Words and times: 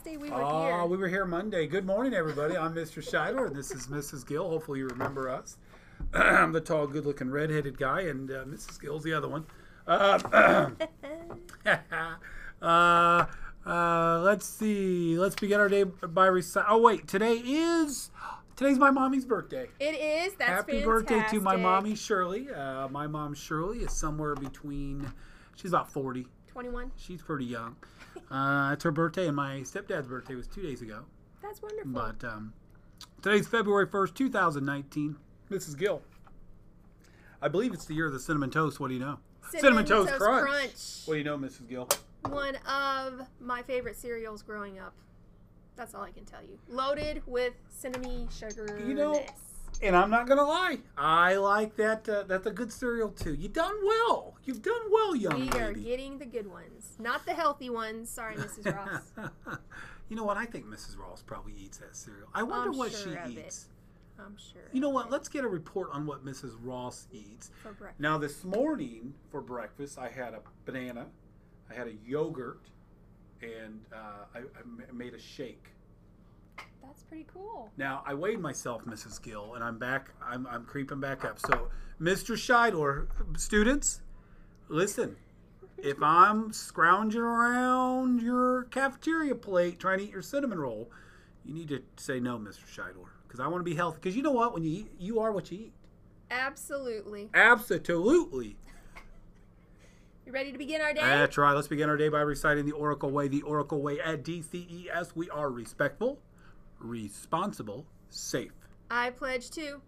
last 0.00 0.04
day 0.04 0.16
we 0.16 0.30
were 0.30 0.42
Oh, 0.42 0.64
here. 0.66 0.86
we 0.86 0.96
were 0.96 1.08
here 1.08 1.26
Monday. 1.26 1.66
Good 1.66 1.84
morning, 1.84 2.14
everybody. 2.14 2.56
I'm 2.56 2.74
Mr. 2.74 3.02
Scheidler, 3.04 3.46
and 3.46 3.54
this 3.54 3.70
is 3.70 3.88
Mrs. 3.88 4.26
Gill. 4.26 4.48
Hopefully, 4.48 4.78
you 4.78 4.86
remember 4.88 5.28
us. 5.28 5.58
I'm 6.14 6.52
the 6.52 6.60
tall, 6.60 6.86
good-looking, 6.86 7.30
red-headed 7.30 7.76
guy, 7.76 8.02
and 8.02 8.30
uh, 8.30 8.44
Mrs. 8.44 8.80
Gill's 8.80 9.04
the 9.04 9.12
other 9.12 9.28
one. 9.28 9.44
Uh, 9.86 10.70
uh, 12.62 13.26
uh, 13.66 14.20
let's 14.20 14.46
see. 14.46 15.18
Let's 15.18 15.34
begin 15.36 15.60
our 15.60 15.68
day 15.68 15.84
by 15.84 16.26
reciting. 16.26 16.68
Oh 16.70 16.78
wait, 16.80 17.06
today 17.06 17.34
is 17.44 18.10
today's 18.56 18.78
my 18.78 18.90
mommy's 18.90 19.26
birthday. 19.26 19.68
it 19.80 19.94
is. 19.96 20.32
That's 20.34 20.50
Happy 20.50 20.82
birthday 20.82 21.24
to 21.30 21.40
my 21.40 21.56
mommy 21.56 21.94
Shirley. 21.94 22.48
Uh, 22.50 22.88
my 22.88 23.06
mom 23.06 23.34
Shirley 23.34 23.80
is 23.80 23.92
somewhere 23.92 24.34
between. 24.34 25.12
She's 25.56 25.72
about 25.72 25.92
40. 25.92 26.26
21. 26.60 26.92
She's 26.96 27.22
pretty 27.22 27.46
young. 27.46 27.76
Uh, 28.28 28.72
it's 28.72 28.84
her 28.84 28.92
birthday, 28.92 29.26
and 29.26 29.34
my 29.34 29.56
stepdad's 29.60 30.06
birthday 30.06 30.36
was 30.36 30.46
two 30.46 30.62
days 30.62 30.82
ago. 30.82 31.00
That's 31.42 31.60
wonderful. 31.60 31.90
But 31.90 32.22
um, 32.24 32.52
today's 33.22 33.48
February 33.48 33.88
1st, 33.88 34.14
2019. 34.14 35.16
Mrs. 35.50 35.76
Gill. 35.76 36.02
I 37.42 37.48
believe 37.48 37.72
it's 37.72 37.86
the 37.86 37.94
year 37.94 38.06
of 38.06 38.12
the 38.12 38.20
cinnamon 38.20 38.50
toast. 38.50 38.78
What 38.78 38.88
do 38.88 38.94
you 38.94 39.00
know? 39.00 39.18
Cinnamon 39.50 39.84
Toast, 39.84 40.10
Toast 40.10 40.20
Crunch. 40.20 40.48
Crunch. 40.48 41.02
What 41.06 41.14
do 41.14 41.18
you 41.18 41.24
know, 41.24 41.38
Mrs. 41.38 41.68
Gill? 41.68 41.88
One 42.28 42.56
of 42.68 43.26
my 43.40 43.62
favorite 43.62 43.96
cereals 43.96 44.42
growing 44.42 44.78
up. 44.78 44.94
That's 45.76 45.92
all 45.94 46.02
I 46.02 46.12
can 46.12 46.24
tell 46.24 46.42
you. 46.42 46.58
Loaded 46.68 47.22
with 47.26 47.54
cinnamon 47.68 48.28
sugar. 48.28 48.80
You 48.86 48.94
know, 48.94 49.24
And 49.82 49.96
I'm 49.96 50.10
not 50.10 50.28
gonna 50.28 50.44
lie, 50.44 50.78
I 50.96 51.36
like 51.36 51.76
that. 51.76 52.06
Uh, 52.08 52.24
that's 52.24 52.46
a 52.46 52.50
good 52.50 52.70
cereal 52.70 53.08
too. 53.08 53.32
You've 53.34 53.54
done 53.54 53.74
well. 53.82 54.34
You've 54.44 54.60
done 54.62 54.80
well, 54.90 55.16
young 55.16 55.48
we 55.50 55.58
are 55.58 55.72
getting 55.72 56.18
the 56.18 56.26
good 56.26 56.50
ones, 56.50 56.96
not 56.98 57.24
the 57.24 57.32
healthy 57.32 57.70
ones. 57.70 58.10
Sorry, 58.10 58.34
Mrs. 58.34 58.74
Ross. 58.76 59.12
you 60.08 60.16
know 60.16 60.24
what? 60.24 60.36
I 60.36 60.44
think 60.44 60.66
Mrs. 60.66 60.98
Ross 60.98 61.22
probably 61.22 61.54
eats 61.58 61.78
that 61.78 61.96
cereal. 61.96 62.28
I 62.34 62.42
wonder 62.42 62.70
I'm 62.70 62.78
what 62.78 62.92
sure 62.92 63.18
she 63.26 63.36
it. 63.36 63.46
eats. 63.46 63.68
I'm 64.18 64.36
sure. 64.36 64.68
You 64.72 64.80
know 64.80 64.90
what? 64.90 65.06
it. 65.06 65.12
Let's 65.12 65.28
get 65.28 65.44
a 65.44 65.48
report 65.48 65.88
on 65.92 66.04
what 66.04 66.24
Mrs. 66.24 66.56
Ross 66.62 67.06
eats. 67.10 67.50
For 67.62 67.72
breakfast. 67.72 68.00
Now, 68.00 68.18
this 68.18 68.44
morning 68.44 69.14
for 69.30 69.40
breakfast, 69.40 69.98
I 69.98 70.08
had 70.08 70.34
a 70.34 70.40
banana, 70.66 71.06
I 71.70 71.74
had 71.74 71.86
a 71.86 71.94
yogurt, 72.06 72.60
and 73.40 73.80
uh, 73.94 74.26
I, 74.34 74.38
I 74.40 74.92
made 74.92 75.14
a 75.14 75.18
shake. 75.18 75.68
That's 76.82 77.02
pretty 77.04 77.26
cool. 77.32 77.70
Now, 77.76 78.02
I 78.06 78.14
weighed 78.14 78.40
myself, 78.40 78.84
Mrs. 78.84 79.22
Gill, 79.22 79.54
and 79.54 79.64
I'm 79.64 79.78
back. 79.78 80.10
I'm, 80.24 80.46
I'm 80.46 80.64
creeping 80.64 81.00
back 81.00 81.24
up. 81.24 81.38
So, 81.38 81.68
Mr. 82.00 82.34
Scheidler, 82.36 83.06
students, 83.38 84.00
listen. 84.68 85.16
If 85.78 86.02
I'm 86.02 86.52
scrounging 86.52 87.22
around 87.22 88.20
your 88.20 88.64
cafeteria 88.64 89.34
plate 89.34 89.78
trying 89.78 89.98
to 89.98 90.04
eat 90.04 90.10
your 90.10 90.22
cinnamon 90.22 90.58
roll, 90.58 90.90
you 91.44 91.54
need 91.54 91.68
to 91.68 91.82
say 91.96 92.20
no, 92.20 92.38
Mr. 92.38 92.66
Scheidler, 92.66 93.08
because 93.26 93.40
I 93.40 93.46
want 93.46 93.60
to 93.60 93.64
be 93.64 93.74
healthy. 93.74 93.98
Because 94.00 94.16
you 94.16 94.22
know 94.22 94.32
what? 94.32 94.52
When 94.52 94.62
you 94.62 94.70
eat, 94.70 94.92
you 94.98 95.20
are 95.20 95.32
what 95.32 95.50
you 95.50 95.58
eat. 95.58 95.72
Absolutely. 96.30 97.28
Absolutely. 97.34 98.56
You 100.26 100.32
ready 100.32 100.52
to 100.52 100.58
begin 100.58 100.80
our 100.80 100.92
day? 100.92 101.00
That's 101.00 101.36
right. 101.38 101.52
Let's 101.54 101.66
begin 101.66 101.88
our 101.88 101.96
day 101.96 102.08
by 102.08 102.20
reciting 102.20 102.64
the 102.66 102.72
Oracle 102.72 103.10
Way. 103.10 103.26
The 103.26 103.42
Oracle 103.42 103.80
Way 103.82 104.00
at 104.00 104.22
DCES. 104.22 105.16
We 105.16 105.28
are 105.30 105.50
respectful, 105.50 106.20
responsible, 106.80 107.86
safe. 108.08 108.52
I 108.90 109.10
pledge 109.10 109.50
to 109.50 109.80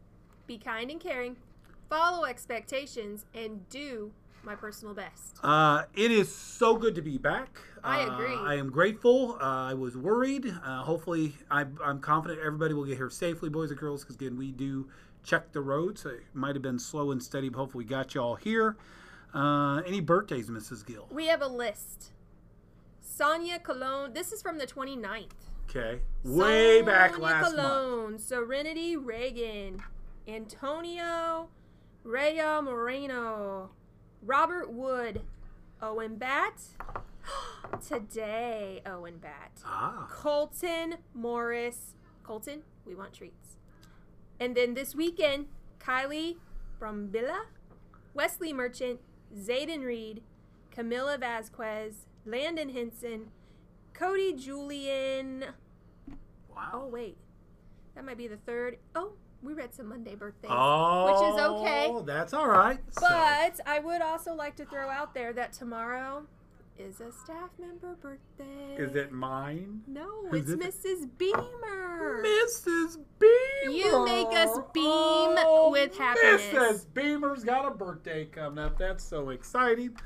be 0.47 0.59
kind 0.59 0.91
and 0.91 1.01
caring, 1.01 1.37
follow 1.89 2.25
expectations, 2.25 3.25
and 3.35 3.69
do 3.69 4.13
my 4.45 4.55
personal 4.55 4.93
best. 4.95 5.39
Uh, 5.43 5.85
it 5.95 6.11
is 6.11 6.33
so 6.33 6.77
good 6.77 6.95
to 6.97 7.03
be 7.03 7.17
back. 7.19 7.59
I 7.85 8.03
Uh, 8.03 8.15
agree. 8.15 8.35
I 8.35 8.55
am 8.55 8.71
grateful. 8.71 9.37
Uh, 9.41 9.71
I 9.71 9.75
was 9.75 9.97
worried. 9.97 10.47
Uh, 10.65 10.83
hopefully, 10.83 11.37
I, 11.51 11.65
I'm 11.83 12.01
confident 12.01 12.41
everybody 12.41 12.75
will 12.75 12.85
get 12.85 12.97
here 12.97 13.11
safely, 13.11 13.49
boys 13.49 13.71
and 13.71 13.79
girls, 13.79 14.03
because 14.03 14.17
again, 14.17 14.37
we 14.37 14.51
do 14.53 14.89
check 15.25 15.53
the 15.53 15.61
roads. 15.61 16.05
It 16.05 16.23
might 16.35 16.55
have 16.57 16.63
been 16.63 16.79
slow 16.81 17.13
and 17.13 17.23
steady, 17.23 17.49
but 17.49 17.59
hopefully, 17.59 17.85
we 17.85 17.89
got 17.91 18.15
you 18.15 18.21
all 18.21 18.35
here. 18.35 18.77
Uh, 19.35 19.77
any 19.87 20.01
birthdays, 20.01 20.51
Mrs. 20.51 20.85
Gill? 20.85 21.07
We 21.11 21.27
have 21.29 21.41
a 21.41 21.47
list. 21.49 22.11
Sonia 23.01 23.59
Cologne. 23.59 24.13
This 24.13 24.33
is 24.33 24.43
from 24.43 24.59
the 24.59 24.67
29th. 24.67 25.29
Okay. 25.69 26.01
Way 26.25 26.83
back 26.83 27.19
last 27.19 27.43
month. 27.43 27.57
Cologne, 27.57 28.19
Serenity 28.19 28.97
Reagan, 28.97 29.83
Antonio 30.29 31.49
Raya 32.05 32.63
Moreno, 32.63 33.71
Robert 34.23 34.73
Wood, 34.73 35.23
Owen 35.81 36.17
Bat. 36.17 36.61
Today, 37.89 38.83
Owen 38.85 39.19
Bat. 39.19 39.61
Ah. 39.65 40.09
Colton 40.11 40.97
Morris. 41.15 41.95
Colton, 42.23 42.63
we 42.85 42.95
want 42.95 43.13
treats. 43.13 43.57
And 44.41 44.57
then 44.57 44.75
this 44.75 44.95
weekend, 44.95 45.47
Kylie 45.79 46.37
Brambilla, 46.81 47.43
Wesley 48.15 48.53
Merchant, 48.53 49.01
Zayden 49.37 49.85
Reed, 49.85 50.23
Camilla 50.71 51.17
Vasquez, 51.19 52.07
Landon 52.27 52.71
Henson, 52.71 53.31
Cody 54.03 54.33
Julian. 54.33 55.45
Oh, 56.75 56.87
wait. 56.89 57.17
That 57.95 58.05
might 58.05 58.19
be 58.19 58.27
the 58.27 58.37
third. 58.39 58.79
Oh, 58.97 59.13
we 59.45 59.53
read 59.53 59.73
some 59.73 59.89
Monday 59.89 60.17
birthdays. 60.17 60.51
Oh, 60.53 61.05
which 61.07 61.15
is 61.35 61.41
oh, 61.41 61.61
okay. 61.61 62.05
That's 62.05 62.33
all 62.35 62.49
right. 62.49 62.81
So- 62.91 63.07
But 63.09 63.61
I 63.65 63.79
would 63.79 64.03
also 64.03 64.35
like 64.35 64.57
to 64.57 64.65
throw 64.65 64.89
out 64.91 65.15
there 65.15 65.33
that 65.35 65.53
tomorrow 65.53 66.27
is 66.77 67.01
a 67.01 67.13
staff 67.13 67.51
member 67.61 67.95
birthday. 67.95 68.75
is 68.77 68.97
it 68.97 69.13
mine? 69.13 69.83
No, 69.87 70.09
Who's 70.31 70.51
it's 70.51 70.85
it? 70.85 70.85
Mrs. 70.85 71.09
Beamer. 71.19 72.25
Mrs. 72.25 72.99
Beamer. 73.21 73.73
You 73.73 74.05
make 74.05 74.27
us 74.37 74.57
beam 74.73 74.83
Oh, 75.39 75.69
with 75.71 75.97
happiness. 75.97 76.43
Mrs. 76.53 76.87
Beamer's 76.93 77.45
got 77.45 77.67
a 77.67 77.71
birthday 77.71 78.25
coming 78.25 78.65
up. 78.65 78.79
That's 78.79 79.05
so 79.05 79.29
exciting. 79.29 79.97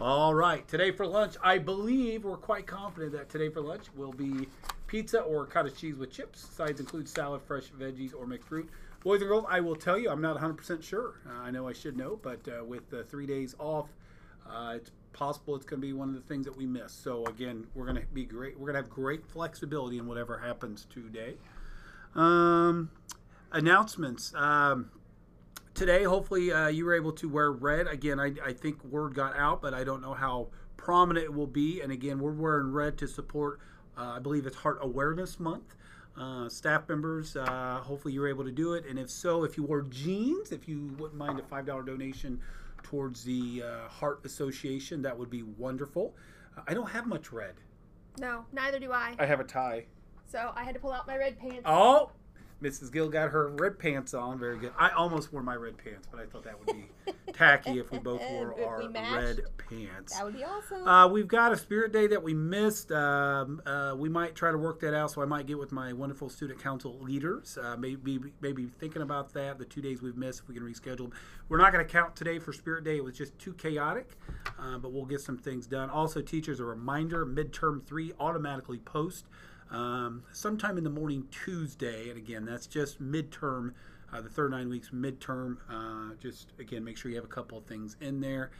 All 0.00 0.34
right, 0.34 0.66
today 0.66 0.92
for 0.92 1.06
lunch, 1.06 1.34
I 1.44 1.58
believe 1.58 2.24
we're 2.24 2.38
quite 2.38 2.66
confident 2.66 3.12
that 3.12 3.28
today 3.28 3.50
for 3.50 3.60
lunch 3.60 3.84
will 3.94 4.14
be 4.14 4.48
pizza 4.86 5.20
or 5.20 5.44
cottage 5.44 5.76
cheese 5.76 5.98
with 5.98 6.10
chips. 6.10 6.40
Sides 6.40 6.80
include 6.80 7.06
salad, 7.06 7.42
fresh 7.42 7.64
veggies, 7.78 8.14
or 8.18 8.26
mixed 8.26 8.48
fruit. 8.48 8.70
Boys 9.04 9.20
and 9.20 9.28
girls, 9.28 9.44
I 9.46 9.60
will 9.60 9.76
tell 9.76 9.98
you, 9.98 10.08
I'm 10.08 10.22
not 10.22 10.38
100% 10.38 10.82
sure. 10.82 11.16
Uh, 11.28 11.42
I 11.42 11.50
know 11.50 11.68
I 11.68 11.74
should 11.74 11.98
know, 11.98 12.18
but 12.22 12.40
uh, 12.48 12.64
with 12.64 12.88
the 12.88 13.04
three 13.04 13.26
days 13.26 13.54
off, 13.58 13.90
uh, 14.48 14.72
it's 14.76 14.90
possible 15.12 15.54
it's 15.54 15.66
going 15.66 15.82
to 15.82 15.86
be 15.86 15.92
one 15.92 16.08
of 16.08 16.14
the 16.14 16.22
things 16.22 16.46
that 16.46 16.56
we 16.56 16.64
miss. 16.64 16.92
So 16.92 17.26
again, 17.26 17.66
we're 17.74 17.84
going 17.84 18.00
to 18.00 18.06
be 18.14 18.24
great. 18.24 18.58
We're 18.58 18.72
going 18.72 18.76
to 18.76 18.80
have 18.80 18.88
great 18.88 19.26
flexibility 19.26 19.98
in 19.98 20.06
whatever 20.06 20.38
happens 20.38 20.86
today. 20.88 21.34
Um, 22.14 22.90
announcements. 23.52 24.32
Um, 24.34 24.92
today, 25.80 26.04
hopefully, 26.04 26.52
uh, 26.52 26.68
you 26.68 26.84
were 26.84 26.94
able 26.94 27.10
to 27.10 27.26
wear 27.26 27.52
red. 27.52 27.86
Again, 27.86 28.20
I, 28.20 28.34
I 28.44 28.52
think 28.52 28.84
word 28.84 29.14
got 29.14 29.34
out, 29.34 29.62
but 29.62 29.72
I 29.72 29.82
don't 29.82 30.02
know 30.02 30.12
how 30.12 30.48
prominent 30.76 31.24
it 31.24 31.32
will 31.32 31.46
be. 31.46 31.80
And 31.80 31.90
again, 31.90 32.18
we're 32.18 32.32
wearing 32.32 32.70
red 32.70 32.98
to 32.98 33.08
support, 33.08 33.60
uh, 33.96 34.16
I 34.16 34.18
believe 34.18 34.44
it's 34.44 34.56
Heart 34.56 34.80
Awareness 34.82 35.40
Month. 35.40 35.76
Uh, 36.18 36.50
staff 36.50 36.86
members, 36.86 37.34
uh, 37.34 37.80
hopefully 37.82 38.12
you 38.12 38.20
were 38.20 38.28
able 38.28 38.44
to 38.44 38.50
do 38.50 38.74
it. 38.74 38.84
And 38.84 38.98
if 38.98 39.08
so, 39.08 39.42
if 39.42 39.56
you 39.56 39.62
wore 39.62 39.80
jeans, 39.80 40.52
if 40.52 40.68
you 40.68 40.94
wouldn't 40.98 41.16
mind 41.16 41.38
a 41.38 41.42
$5 41.42 41.86
donation 41.86 42.42
towards 42.82 43.24
the 43.24 43.62
uh, 43.64 43.88
Heart 43.88 44.20
Association, 44.26 45.00
that 45.00 45.16
would 45.16 45.30
be 45.30 45.44
wonderful. 45.44 46.14
Uh, 46.58 46.60
I 46.68 46.74
don't 46.74 46.90
have 46.90 47.06
much 47.06 47.32
red. 47.32 47.54
No, 48.18 48.44
neither 48.52 48.78
do 48.78 48.92
I. 48.92 49.14
I 49.18 49.24
have 49.24 49.40
a 49.40 49.44
tie. 49.44 49.86
So 50.30 50.52
I 50.54 50.62
had 50.62 50.74
to 50.74 50.80
pull 50.80 50.92
out 50.92 51.06
my 51.06 51.16
red 51.16 51.38
pants. 51.38 51.62
Oh, 51.64 52.10
Mrs. 52.62 52.92
Gill 52.92 53.08
got 53.08 53.30
her 53.30 53.48
red 53.48 53.78
pants 53.78 54.12
on. 54.12 54.38
Very 54.38 54.58
good. 54.58 54.72
I 54.78 54.90
almost 54.90 55.32
wore 55.32 55.42
my 55.42 55.54
red 55.54 55.78
pants, 55.78 56.06
but 56.10 56.20
I 56.20 56.26
thought 56.26 56.44
that 56.44 56.58
would 56.58 56.76
be 56.76 57.12
tacky 57.32 57.78
if 57.78 57.90
we 57.90 57.98
both 58.00 58.20
wore 58.30 58.54
our 58.62 58.88
matched, 58.88 59.38
red 59.38 59.40
pants. 59.56 60.14
That 60.14 60.24
would 60.24 60.34
be 60.34 60.44
awesome. 60.44 60.86
Uh, 60.86 61.08
we've 61.08 61.28
got 61.28 61.52
a 61.52 61.56
Spirit 61.56 61.92
Day 61.92 62.06
that 62.08 62.22
we 62.22 62.34
missed. 62.34 62.92
Um, 62.92 63.62
uh, 63.64 63.94
we 63.96 64.08
might 64.08 64.34
try 64.34 64.50
to 64.50 64.58
work 64.58 64.80
that 64.80 64.94
out, 64.94 65.10
so 65.10 65.22
I 65.22 65.24
might 65.24 65.46
get 65.46 65.58
with 65.58 65.72
my 65.72 65.92
wonderful 65.92 66.28
student 66.28 66.62
council 66.62 66.98
leaders. 67.00 67.56
Uh, 67.56 67.76
maybe 67.78 68.18
maybe 68.40 68.68
thinking 68.78 69.02
about 69.02 69.32
that. 69.32 69.58
The 69.58 69.64
two 69.64 69.80
days 69.80 70.02
we've 70.02 70.16
missed, 70.16 70.40
if 70.40 70.48
we 70.48 70.54
can 70.54 70.62
reschedule. 70.64 71.10
We're 71.48 71.58
not 71.58 71.72
going 71.72 71.84
to 71.84 71.90
count 71.90 72.14
today 72.14 72.38
for 72.38 72.52
Spirit 72.52 72.84
Day. 72.84 72.96
It 72.96 73.04
was 73.04 73.16
just 73.16 73.38
too 73.38 73.54
chaotic, 73.54 74.16
uh, 74.58 74.78
but 74.78 74.92
we'll 74.92 75.06
get 75.06 75.20
some 75.20 75.38
things 75.38 75.66
done. 75.66 75.88
Also, 75.88 76.20
teachers, 76.20 76.60
a 76.60 76.64
reminder: 76.64 77.24
midterm 77.24 77.84
three 77.84 78.12
automatically 78.20 78.78
post 78.78 79.26
um, 79.70 80.22
sometime 80.32 80.78
in 80.78 80.84
the 80.84 80.90
morning 80.90 81.26
Tuesday. 81.30 82.08
And 82.08 82.18
again, 82.18 82.44
that's 82.44 82.66
just 82.66 83.02
midterm. 83.02 83.72
Uh, 84.12 84.20
the 84.20 84.28
third 84.28 84.50
nine 84.50 84.68
weeks 84.68 84.90
midterm. 84.90 85.58
Uh, 85.68 86.14
just 86.20 86.52
again, 86.58 86.84
make 86.84 86.96
sure 86.96 87.10
you 87.10 87.16
have 87.16 87.24
a 87.24 87.28
couple 87.28 87.58
of 87.58 87.64
things 87.64 87.96
in 88.00 88.20
there. 88.20 88.50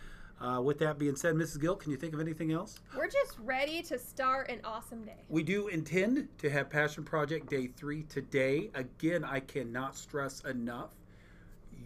Uh, 0.41 0.59
with 0.59 0.79
that 0.79 0.99
being 0.99 1.17
said, 1.17 1.35
Mrs. 1.35 1.61
Gill, 1.61 1.77
can 1.77 1.91
you 1.91 1.99
think 1.99 2.15
of 2.15 2.21
anything 2.21 2.51
else? 2.51 2.81
We're 2.97 3.11
just 3.11 3.37
ready 3.45 3.83
to 3.83 3.99
start 3.99 4.49
an 4.49 4.61
awesome 4.65 5.05
day. 5.05 5.17
We 5.29 5.43
do 5.43 5.69
intend 5.69 6.29
to 6.39 6.49
have 6.49 6.71
Passion 6.71 7.05
Project 7.05 7.51
Day 7.51 7.67
3 7.67 8.05
today. 8.05 8.71
Again, 8.75 9.23
I 9.23 9.41
cannot 9.41 9.97
stress 9.97 10.41
enough. 10.41 10.93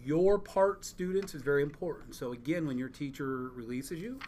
Your 0.05 0.39
part, 0.39 0.85
students, 0.85 1.35
is 1.35 1.41
very 1.41 1.63
important. 1.63 2.15
So, 2.15 2.31
again, 2.31 2.65
when 2.65 2.77
your 2.77 2.87
teacher 2.87 3.49
releases 3.49 3.99
you, 3.99 4.19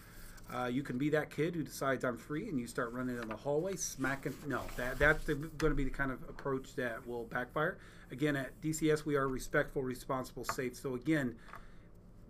Uh, 0.53 0.65
you 0.65 0.81
can 0.81 0.97
be 0.97 1.09
that 1.09 1.29
kid 1.29 1.55
who 1.55 1.63
decides 1.63 2.05
I'm 2.05 2.17
free 2.17 2.47
and 2.47 2.59
you 2.59 2.67
start 2.67 2.94
running 2.94 3.17
in 3.21 3.27
the 3.27 3.35
hallway, 3.35 3.75
smacking. 3.75 4.33
No, 4.47 4.61
that 4.77 4.97
that's 4.97 5.25
going 5.25 5.71
to 5.71 5.75
be 5.75 5.83
the 5.83 5.89
kind 5.89 6.11
of 6.11 6.21
approach 6.29 6.75
that 6.75 7.05
will 7.05 7.25
backfire. 7.25 7.77
Again, 8.11 8.38
at 8.38 8.59
DCS, 8.61 9.05
we 9.05 9.15
are 9.15 9.27
respectful, 9.27 9.83
responsible, 9.83 10.45
safe. 10.45 10.75
So, 10.77 10.95
again, 10.95 11.35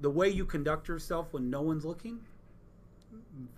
the 0.01 0.09
way 0.09 0.29
you 0.29 0.45
conduct 0.45 0.87
yourself 0.87 1.33
when 1.33 1.51
no 1.51 1.61
one's 1.61 1.85
looking, 1.85 2.19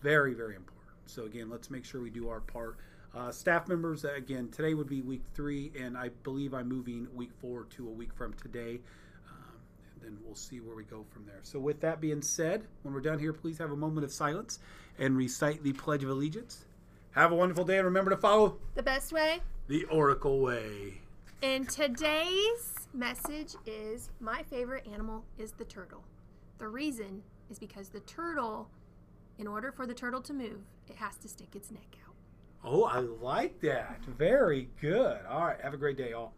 very, 0.02 0.34
very 0.34 0.56
important. 0.56 0.98
So, 1.06 1.24
again, 1.24 1.50
let's 1.50 1.70
make 1.70 1.86
sure 1.86 2.02
we 2.02 2.10
do 2.10 2.28
our 2.28 2.42
part. 2.42 2.78
Uh, 3.16 3.32
staff 3.32 3.68
members, 3.68 4.04
again, 4.04 4.50
today 4.50 4.74
would 4.74 4.90
be 4.90 5.02
week 5.02 5.24
three, 5.34 5.72
and 5.80 5.98
I 5.98 6.10
believe 6.24 6.54
I'm 6.54 6.68
moving 6.68 7.08
week 7.16 7.32
four 7.40 7.64
to 7.76 7.88
a 7.88 7.92
week 7.92 8.14
from 8.14 8.34
today. 8.34 8.82
And 10.02 10.18
then 10.18 10.18
we'll 10.26 10.36
see 10.36 10.60
where 10.60 10.76
we 10.76 10.84
go 10.84 11.06
from 11.10 11.26
there. 11.26 11.40
So, 11.44 11.60
with 11.60 11.82
that 11.82 12.00
being 12.02 12.22
said, 12.22 12.64
when 12.84 12.94
we're 12.94 13.02
done 13.02 13.20
here, 13.20 13.34
please 13.34 13.58
have 13.58 13.72
a 13.72 13.76
moment 13.76 14.06
of 14.06 14.12
silence 14.14 14.60
and 14.98 15.18
recite 15.18 15.64
the 15.64 15.74
Pledge 15.74 16.04
of 16.04 16.10
Allegiance. 16.10 16.66
Have 17.12 17.32
a 17.32 17.36
wonderful 17.36 17.66
day, 17.66 17.78
and 17.78 17.86
remember 17.86 18.12
to 18.12 18.18
follow 18.18 18.58
The 18.76 18.84
best 18.84 19.12
way. 19.12 19.40
the 19.68 19.84
Oracle 19.86 20.40
Way. 20.42 21.02
And 21.42 21.68
today's 21.70 22.76
message 22.94 23.56
is 23.66 24.10
my 24.20 24.44
favorite 24.44 24.88
animal 24.92 25.24
is 25.38 25.52
the 25.54 25.66
turtle. 25.66 26.04
The 26.60 26.68
reason 26.68 27.24
is 27.50 27.58
because 27.60 27.90
the 27.90 28.02
turtle, 28.02 28.70
in 29.38 29.48
order 29.48 29.72
for 29.72 29.86
the 29.88 29.94
turtle 29.94 30.22
to 30.22 30.34
move, 30.34 30.60
it 30.90 30.96
has 30.98 31.16
to 31.18 31.28
stick 31.30 31.56
its 31.56 31.72
neck 31.72 31.98
out. 32.06 32.14
Oh, 32.64 32.84
I 32.84 33.00
like 33.00 33.60
that. 33.62 34.04
Very 34.06 34.70
good. 34.82 35.20
All 35.30 35.46
right. 35.46 35.60
Have 35.62 35.74
a 35.74 35.78
great 35.78 35.98
day, 35.98 36.12
all. 36.14 36.34